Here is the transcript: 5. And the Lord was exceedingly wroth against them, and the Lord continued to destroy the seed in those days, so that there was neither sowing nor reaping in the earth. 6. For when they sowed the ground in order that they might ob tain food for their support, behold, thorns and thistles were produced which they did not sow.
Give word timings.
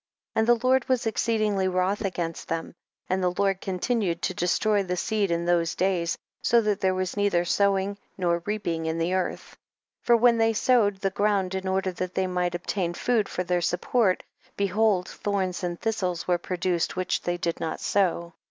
5. 0.33 0.39
And 0.39 0.47
the 0.47 0.65
Lord 0.67 0.89
was 0.89 1.05
exceedingly 1.05 1.67
wroth 1.67 2.01
against 2.03 2.47
them, 2.47 2.73
and 3.07 3.21
the 3.21 3.35
Lord 3.37 3.61
continued 3.61 4.23
to 4.23 4.33
destroy 4.33 4.81
the 4.81 4.97
seed 4.97 5.29
in 5.29 5.45
those 5.45 5.75
days, 5.75 6.17
so 6.41 6.59
that 6.61 6.81
there 6.81 6.95
was 6.95 7.15
neither 7.15 7.45
sowing 7.45 7.99
nor 8.17 8.41
reaping 8.47 8.87
in 8.87 8.97
the 8.97 9.13
earth. 9.13 9.49
6. 9.49 9.57
For 10.01 10.17
when 10.17 10.39
they 10.39 10.53
sowed 10.53 10.95
the 11.01 11.11
ground 11.11 11.53
in 11.53 11.67
order 11.67 11.91
that 11.91 12.15
they 12.15 12.25
might 12.25 12.55
ob 12.55 12.65
tain 12.65 12.95
food 12.95 13.29
for 13.29 13.43
their 13.43 13.61
support, 13.61 14.23
behold, 14.57 15.07
thorns 15.07 15.63
and 15.63 15.79
thistles 15.79 16.27
were 16.27 16.39
produced 16.39 16.95
which 16.95 17.21
they 17.21 17.37
did 17.37 17.59
not 17.59 17.79
sow. 17.79 18.33